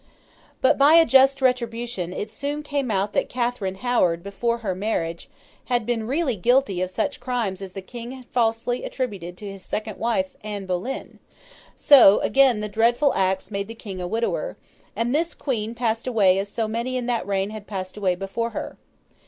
[0.61, 5.29] But, by a just retribution, it soon came out that Catherine Howard, before her marriage,
[5.65, 9.63] had been really guilty of such crimes as the King had falsely attributed to his
[9.63, 11.19] second wife Anne Boleyn;
[11.75, 14.57] so, again the dreadful axe made the King a widower,
[14.95, 18.49] and this Queen passed away as so many in that reign had passed away before
[18.57, 18.77] her.